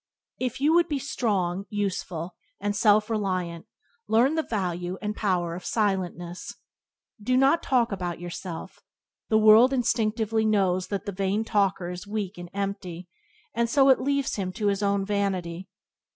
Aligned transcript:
If 0.39 0.59
you 0.59 0.73
would 0.73 0.87
be 0.89 0.97
strong, 0.97 1.65
useful, 1.69 2.33
and 2.59 2.75
self 2.75 3.07
reliant 3.07 3.67
learn 4.07 4.33
the 4.33 4.41
value 4.41 4.97
and 4.99 5.15
power 5.15 5.53
of 5.53 5.63
silentness. 5.63 6.55
Do 7.21 7.37
not 7.37 7.61
talk 7.61 7.91
about 7.91 8.19
yourself. 8.19 8.81
The 9.29 9.37
world 9.37 9.71
instinctively 9.71 10.43
knows 10.43 10.87
that 10.87 11.05
the 11.05 11.11
vain 11.11 11.43
talker 11.45 11.91
is 11.91 12.07
weak 12.07 12.39
and 12.39 12.49
empty, 12.51 13.09
and 13.53 13.69
so 13.69 13.89
it 13.89 14.01
leaves 14.01 14.37
him 14.37 14.51
to 14.53 14.69
his 14.69 14.81
own 14.81 15.05
vanity. 15.05 15.69